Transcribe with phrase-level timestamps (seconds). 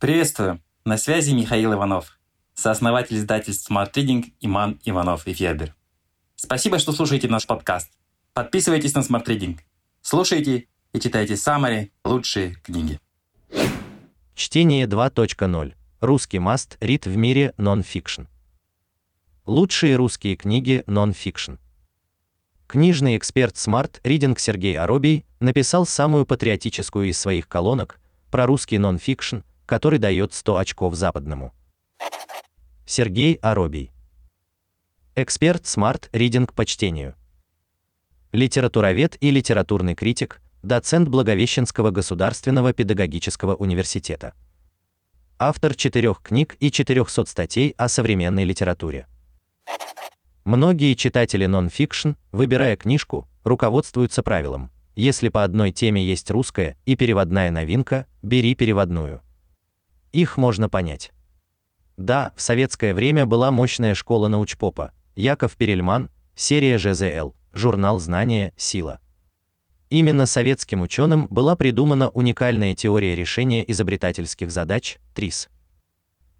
[0.00, 0.62] Приветствую!
[0.86, 2.18] На связи Михаил Иванов,
[2.54, 5.74] сооснователь издательств Smart Reading и Манн, Иванов и Фербер.
[6.36, 7.90] Спасибо, что слушаете наш подкаст.
[8.32, 9.58] Подписывайтесь на Smart Reading.
[10.00, 12.98] Слушайте и читайте самые лучшие книги.
[14.34, 15.74] Чтение 2.0.
[16.00, 18.22] Русский must-read в мире нон-фикшн.
[19.44, 21.56] Лучшие русские книги нон-фикшн.
[22.66, 29.40] Книжный эксперт Smart Reading Сергей Аробий написал самую патриотическую из своих колонок про русский нон-фикшн,
[29.70, 31.54] который дает 100 очков западному.
[32.86, 33.92] Сергей Аробий.
[35.14, 37.14] Эксперт Smart Reading по чтению.
[38.32, 44.34] Литературовед и литературный критик, доцент Благовещенского государственного педагогического университета.
[45.38, 49.06] Автор четырех книг и 400 статей о современной литературе.
[50.42, 57.52] Многие читатели нон-фикшн, выбирая книжку, руководствуются правилом: если по одной теме есть русская и переводная
[57.52, 59.22] новинка, бери переводную.
[60.12, 61.12] Их можно понять.
[61.96, 64.92] Да, в советское время была мощная школа научпопа.
[65.16, 69.00] Яков Перельман, серия ЖЗЛ, журнал Знания, Сила.
[69.90, 75.48] Именно советским ученым была придумана уникальная теория решения изобретательских задач ТРИС.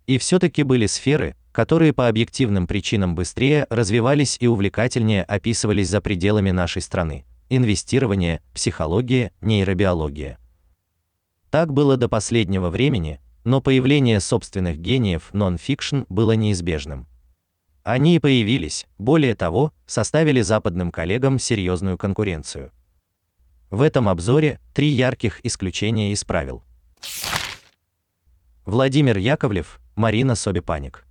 [0.07, 6.53] И все-таки были сферы, которые по объективным причинам быстрее развивались и увлекательнее описывались за пределами
[6.53, 10.39] нашей страны: инвестирование, психология, нейробиология.
[11.51, 17.07] Так было до последнего времени, но появление собственных гениев нон-фикшн было неизбежным.
[17.83, 22.73] Они и появились, более того, составили западным коллегам серьезную конкуренцию.
[23.71, 26.63] В этом обзоре три ярких исключения из правил.
[28.67, 31.07] Владимир Яковлев, Марина Собипаник.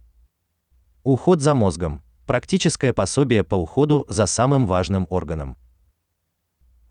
[1.03, 2.03] Уход за мозгом.
[2.27, 5.57] Практическое пособие по уходу за самым важным органом.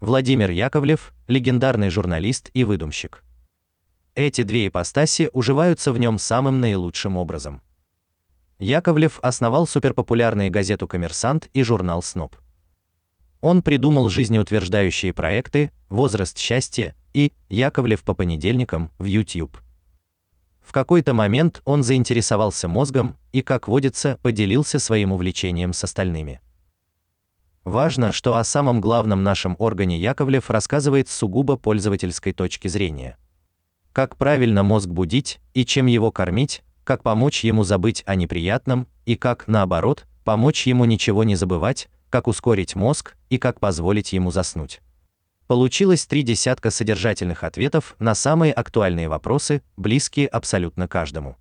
[0.00, 3.22] Владимир Яковлев, легендарный журналист и выдумщик.
[4.18, 7.62] Эти две ипостаси уживаются в нем самым наилучшим образом.
[8.58, 12.34] Яковлев основал суперпопулярные газету Коммерсант и журнал Сноб.
[13.40, 19.56] Он придумал жизнеутверждающие проекты Возраст счастья и Яковлев по понедельникам в YouTube.
[20.62, 26.40] В какой-то момент он заинтересовался мозгом и, как водится, поделился своим увлечением с остальными.
[27.62, 33.16] Важно, что о самом главном нашем органе Яковлев рассказывает с сугубо пользовательской точки зрения
[33.92, 39.16] как правильно мозг будить и чем его кормить, как помочь ему забыть о неприятном и
[39.16, 44.80] как наоборот, помочь ему ничего не забывать, как ускорить мозг и как позволить ему заснуть.
[45.46, 51.36] Получилось три десятка содержательных ответов на самые актуальные вопросы, близкие абсолютно каждому.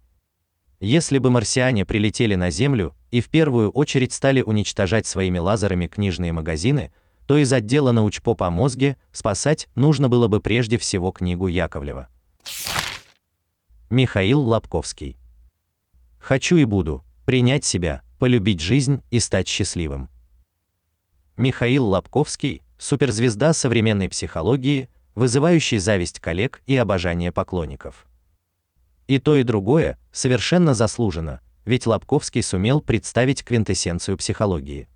[0.80, 6.32] Если бы марсиане прилетели на Землю и в первую очередь стали уничтожать своими лазерами книжные
[6.32, 6.94] магазины,
[7.26, 12.08] то из отдела научпоп о мозге спасать нужно было бы прежде всего книгу Яковлева.
[13.90, 15.16] Михаил Лобковский.
[16.20, 20.10] Хочу и буду принять себя, полюбить жизнь и стать счастливым.
[21.38, 28.08] Михаил Лобковский суперзвезда современной психологии, вызывающий зависть коллег и обожание поклонников.
[29.08, 34.90] И то и другое совершенно заслуженно, ведь Лобковский сумел представить квинтэссенцию психологии.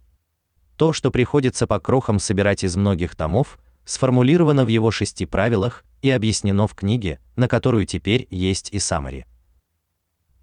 [0.76, 6.10] То, что приходится по крохам собирать из многих томов, сформулировано в его шести правилах и
[6.10, 9.26] объяснено в книге, на которую теперь есть и саммари.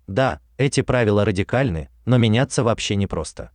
[0.06, 3.50] Да, эти правила радикальны, но меняться вообще не просто.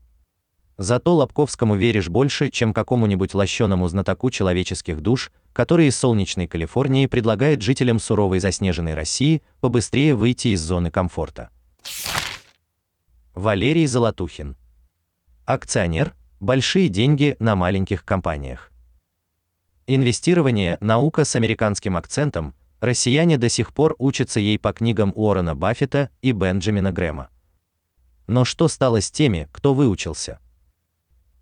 [0.77, 7.61] Зато Лобковскому веришь больше, чем какому-нибудь лощеному знатоку человеческих душ, который из солнечной Калифорнии предлагает
[7.61, 11.49] жителям суровой заснеженной России побыстрее выйти из зоны комфорта.
[13.35, 14.55] Валерий Золотухин.
[15.45, 18.72] Акционер, большие деньги на маленьких компаниях.
[19.85, 22.53] Инвестирование наука с американским акцентом.
[22.79, 27.27] Россияне до сих пор учатся ей по книгам Уоррена Баффета и Бенджамина Грэма.
[28.27, 30.39] Но что стало с теми, кто выучился?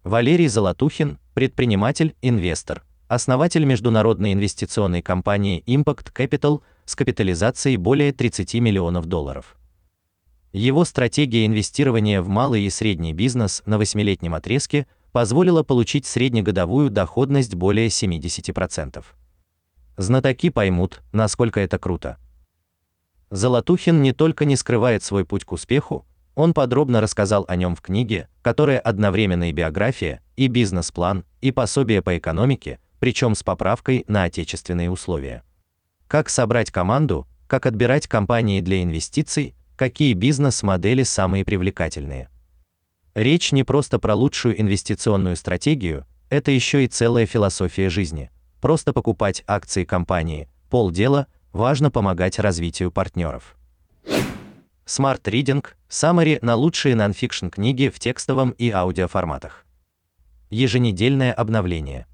[0.03, 9.05] Валерий Золотухин, предприниматель, инвестор, основатель международной инвестиционной компании Impact Capital с капитализацией более 30 миллионов
[9.05, 9.55] долларов.
[10.51, 17.55] Его стратегия инвестирования в малый и средний бизнес на восьмилетнем отрезке– позволила получить среднегодовую доходность
[17.55, 19.03] более 70%.
[19.97, 22.17] Знатоки поймут, насколько это круто.
[23.29, 26.05] Золотухин не только не скрывает свой путь к успеху,
[26.35, 32.01] он подробно рассказал о нем в книге, которая одновременно и биография, и бизнес-план, и пособие
[32.01, 35.43] по экономике, причем с поправкой на отечественные условия.
[36.07, 42.30] Как собрать команду, как отбирать компании для инвестиций, какие бизнес-модели самые привлекательные.
[43.13, 48.31] Речь не просто про лучшую инвестиционную стратегию, это еще и целая философия жизни.
[48.61, 53.57] Просто покупать акции компании полдела, важно помогать развитию партнеров.
[54.85, 59.65] Smart Reading Summary на лучшие нонфикшн книги в текстовом и аудиоформатах.
[60.49, 62.07] Еженедельное обновление.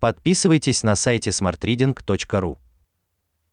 [0.00, 2.58] Подписывайтесь на сайте smartreading.ru.